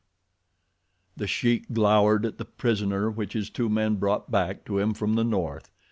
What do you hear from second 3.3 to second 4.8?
his two men brought back to